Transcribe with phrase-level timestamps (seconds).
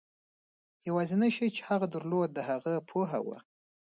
[0.87, 3.37] یوازېنی شی چې هغه درلود د هغه پوهه وه.